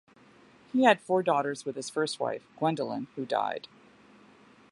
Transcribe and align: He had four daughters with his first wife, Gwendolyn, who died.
He 0.73 0.83
had 0.83 0.99
four 0.99 1.21
daughters 1.21 1.63
with 1.63 1.75
his 1.75 1.91
first 1.91 2.19
wife, 2.19 2.41
Gwendolyn, 2.57 3.05
who 3.15 3.23
died. 3.23 3.67